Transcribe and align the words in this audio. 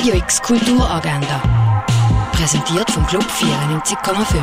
Radio 0.00 0.14
X 0.14 0.40
Kulturagenda. 0.40 1.84
Präsentiert 2.32 2.90
vom 2.90 3.06
Club 3.06 3.22
94,5. 3.22 4.42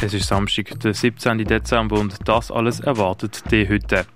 Es 0.00 0.14
ist 0.14 0.28
Samstag, 0.28 0.80
der 0.80 0.94
17. 0.94 1.44
Dezember 1.44 2.00
und 2.00 2.26
das 2.26 2.50
alles 2.50 2.80
erwartet 2.80 3.42
dich 3.52 3.68
heute. 3.68 4.06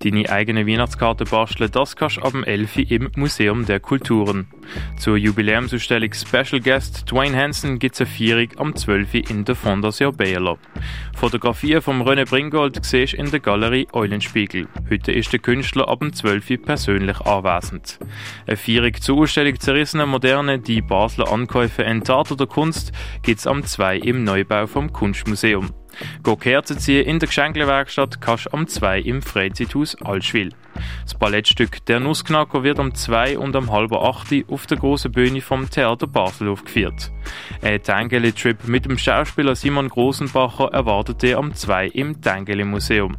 Deine 0.00 0.30
eigene 0.30 0.66
Weihnachtskarte 0.66 1.24
basteln, 1.24 1.70
das 1.70 1.96
kannst 1.96 2.16
du 2.16 2.22
ab 2.22 2.32
dem 2.32 2.44
11. 2.44 2.90
im 2.90 3.10
Museum 3.16 3.66
der 3.66 3.80
Kulturen. 3.80 4.48
Zur 4.96 5.16
Jubiläumsausstellung 5.16 6.12
Special 6.12 6.60
Guest 6.60 7.10
Dwayne 7.10 7.36
Hansen 7.36 7.78
gibt 7.78 7.94
es 7.94 8.00
eine 8.00 8.10
Feierung 8.10 8.48
am 8.56 8.74
12. 8.74 9.14
in 9.30 9.44
der 9.44 9.54
Fondation 9.54 10.16
Bayerler. 10.16 10.58
Fotografien 11.14 11.82
von 11.82 12.02
René 12.02 12.28
Bringold 12.28 12.84
siehst 12.84 13.14
in 13.14 13.30
der 13.30 13.40
Galerie 13.40 13.88
Eulenspiegel. 13.92 14.68
Heute 14.88 15.12
ist 15.12 15.32
der 15.32 15.40
Künstler 15.40 15.88
ab 15.88 16.00
dem 16.00 16.12
12. 16.12 16.62
persönlich 16.62 17.20
anwesend. 17.20 17.98
Eine 18.46 18.56
Feierung 18.56 18.94
zur 19.00 19.18
Ausstellung 19.18 19.58
Zerrissene 19.58 20.06
Moderne, 20.06 20.58
die 20.58 20.80
Basler 20.80 21.30
Ankäufe 21.30 21.84
entarteter 21.84 22.46
Kunst, 22.46 22.92
gibt 23.22 23.40
es 23.40 23.46
am 23.46 23.64
2 23.64 23.98
im 23.98 24.24
Neubau 24.24 24.66
vom 24.66 24.92
Kunstmuseum. 24.92 25.70
Kerzen 26.40 26.78
ziehen 26.78 27.06
in 27.06 27.18
der 27.18 27.28
Geschenklewerkstatt 27.28 28.20
kannst 28.20 28.52
am 28.52 28.66
2 28.66 29.00
im 29.00 29.22
Freizeithaus 29.22 29.96
Allschwil. 30.02 30.50
Das 31.04 31.14
Ballettstück 31.14 31.84
Der 31.86 32.00
Nussknacker 32.00 32.62
wird 32.62 32.78
am 32.78 32.94
2 32.94 33.38
und 33.38 33.54
am 33.56 33.70
halben 33.70 33.96
8 33.96 34.44
auf 34.48 34.66
der 34.66 34.78
großen 34.78 35.12
Bühne 35.12 35.40
vom 35.40 35.68
Theater 35.68 36.06
Basel 36.06 36.48
aufgeführt. 36.48 37.10
Ein 37.62 37.82
Tangeli-Trip 37.82 38.66
mit 38.66 38.86
dem 38.86 38.96
Schauspieler 38.96 39.54
Simon 39.54 39.88
Grosenbacher 39.88 40.72
erwartet 40.72 41.22
ihr 41.22 41.38
am 41.38 41.54
2 41.54 41.88
im 41.88 42.20
Tangeli 42.20 42.64
Museum. 42.64 43.16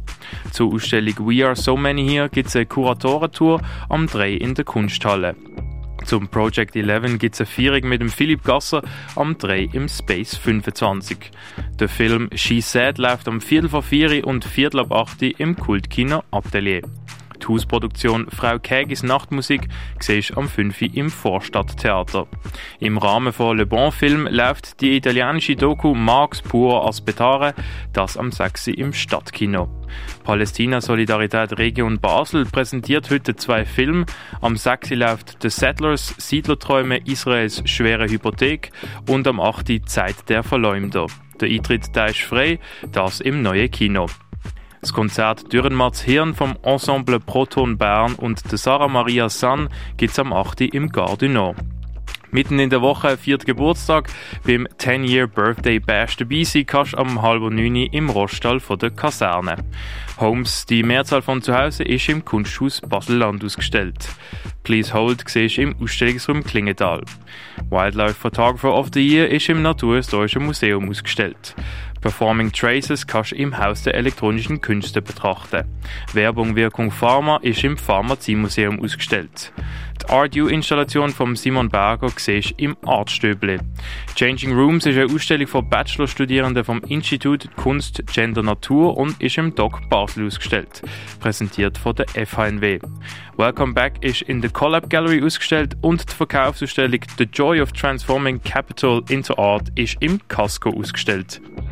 Zur 0.50 0.74
Ausstellung 0.74 1.14
We 1.18 1.46
Are 1.46 1.56
So 1.56 1.76
Many 1.76 2.08
Here 2.08 2.28
gibt 2.28 2.48
es 2.48 2.56
eine 2.56 2.66
Kuratorentour 2.66 3.60
am 3.88 4.06
3 4.06 4.32
in 4.32 4.54
der 4.54 4.64
Kunsthalle. 4.64 5.36
Zum 6.04 6.28
Project 6.28 6.76
11 6.76 7.18
gibt 7.18 7.34
es 7.34 7.40
eine 7.40 7.46
Feierung 7.46 7.88
mit 7.88 8.00
dem 8.00 8.08
Philipp 8.08 8.44
Gasser 8.44 8.82
am 9.16 9.36
3 9.38 9.70
im 9.72 9.88
Space 9.88 10.36
25. 10.36 11.30
Der 11.78 11.88
Film 11.88 12.28
She 12.34 12.60
Said 12.60 12.98
läuft 12.98 13.28
am 13.28 13.40
Viertel 13.40 13.68
vor 13.68 13.82
4 13.82 14.26
und 14.26 14.44
Viertel 14.44 14.80
ab 14.80 14.92
8 14.92 15.22
im 15.22 15.56
Kultkino 15.56 16.22
Atelier. 16.30 16.82
Hausproduktion 17.48 18.26
Frau 18.30 18.58
Kägis 18.58 19.02
Nachtmusik 19.02 19.68
siehst 20.00 20.36
am 20.36 20.48
5 20.48 20.82
im 20.82 21.10
Vorstadttheater. 21.10 22.26
Im 22.80 22.98
Rahmen 22.98 23.32
von 23.32 23.56
Le 23.56 23.66
Bon 23.66 23.92
Film 23.92 24.26
läuft 24.30 24.80
die 24.80 24.96
italienische 24.96 25.56
Doku 25.56 25.94
Marx 25.94 26.42
pur 26.42 26.86
Aspetare, 26.86 27.54
das 27.92 28.16
am 28.16 28.32
6 28.32 28.68
im 28.68 28.92
Stadtkino. 28.92 29.68
Palästina 30.24 30.80
Solidarität 30.80 31.58
Region 31.58 32.00
Basel 32.00 32.44
präsentiert 32.44 33.10
heute 33.10 33.36
zwei 33.36 33.64
Filme. 33.64 34.06
Am 34.40 34.56
6 34.56 34.90
läuft 34.90 35.38
The 35.42 35.50
Settlers 35.50 36.14
Siedlerträume 36.18 36.98
Israels 37.04 37.62
schwere 37.64 38.08
Hypothek 38.08 38.72
und 39.08 39.26
am 39.26 39.40
8 39.40 39.88
Zeit 39.88 40.28
der 40.28 40.42
Verleumder. 40.42 41.06
Der 41.40 41.48
Eintritt 41.48 41.94
da 41.94 42.06
ist 42.06 42.20
frei, 42.20 42.58
das 42.92 43.20
im 43.20 43.42
neuen 43.42 43.70
Kino. 43.70 44.06
Das 44.82 44.92
Konzert 44.92 45.52
Dürrenmatz 45.52 46.00
Hirn 46.00 46.34
vom 46.34 46.56
Ensemble 46.64 47.20
Proton 47.20 47.78
Bern 47.78 48.16
und 48.16 48.50
der 48.50 48.58
Sarah 48.58 48.88
Maria 48.88 49.28
San 49.28 49.68
gibt's 49.96 50.18
am 50.18 50.32
8. 50.32 50.62
im 50.62 50.86
Nord. 50.86 51.56
Mitten 52.32 52.58
in 52.58 52.68
der 52.68 52.82
Woche, 52.82 53.16
viert 53.16 53.46
Geburtstag, 53.46 54.08
beim 54.44 54.66
10-Year 54.66 55.28
Birthday 55.28 55.78
Bash 55.78 56.16
dabei 56.16 56.42
sein 56.42 56.66
kannst 56.66 56.98
am 56.98 57.22
halb 57.22 57.42
neun 57.42 57.76
im 57.76 58.10
Roststall 58.10 58.58
von 58.58 58.76
der 58.80 58.90
Kaserne. 58.90 59.54
Homes, 60.18 60.66
die 60.66 60.82
Mehrzahl 60.82 61.22
von 61.22 61.42
zu 61.42 61.56
Hause, 61.56 61.84
ist 61.84 62.08
im 62.08 62.24
Kunsthaus 62.24 62.80
Basel-Land 62.80 63.44
ausgestellt. 63.44 64.08
Please 64.64 64.92
Hold 64.92 65.22
siehst 65.28 65.58
im 65.58 65.76
Ausstellungsraum 65.80 66.42
Klingenthal. 66.42 67.02
Wildlife 67.70 68.14
Photographer 68.14 68.74
of 68.74 68.88
the 68.92 69.06
Year 69.06 69.28
ist 69.28 69.48
im 69.48 69.62
Naturhistorischen 69.62 70.44
Museum 70.44 70.88
ausgestellt. 70.88 71.54
Performing 72.02 72.50
Traces 72.50 73.06
kannst 73.06 73.30
du 73.30 73.36
im 73.36 73.56
Haus 73.56 73.84
der 73.84 73.94
elektronischen 73.94 74.60
Künste 74.60 75.00
betrachten. 75.00 75.64
Werbung 76.12 76.56
Wirkung 76.56 76.90
Pharma 76.90 77.36
ist 77.42 77.62
im 77.62 77.76
Pharmaziemuseum 77.78 78.80
ausgestellt. 78.82 79.52
Die 80.02 80.12
Art-U-Installation 80.12 81.10
von 81.10 81.36
Simon 81.36 81.68
Berger 81.68 82.10
siehst 82.16 82.54
im 82.56 82.76
Artstöble. 82.84 83.60
Changing 84.16 84.52
Rooms 84.52 84.84
ist 84.84 84.96
eine 84.96 85.14
Ausstellung 85.14 85.46
von 85.46 85.68
Bachelorstudierenden 85.68 86.64
vom 86.64 86.82
Institut 86.82 87.48
Kunst, 87.56 88.02
Gender, 88.12 88.42
Natur 88.42 88.96
und 88.96 89.22
ist 89.22 89.38
im 89.38 89.54
Doc 89.54 89.88
Basel 89.88 90.26
ausgestellt. 90.26 90.82
Präsentiert 91.20 91.78
von 91.78 91.94
der 91.94 92.08
FHNW. 92.26 92.80
Welcome 93.36 93.74
Back 93.74 94.02
ist 94.02 94.22
in 94.22 94.40
der 94.40 94.50
Collab 94.50 94.90
Gallery 94.90 95.22
ausgestellt 95.22 95.76
und 95.82 96.10
die 96.10 96.14
Verkaufsausstellung 96.14 97.00
The 97.16 97.24
Joy 97.24 97.60
of 97.60 97.70
Transforming 97.72 98.42
Capital 98.42 99.02
into 99.08 99.38
Art 99.38 99.68
ist 99.76 99.98
im 100.00 100.18
Casco 100.26 100.70
ausgestellt. 100.70 101.40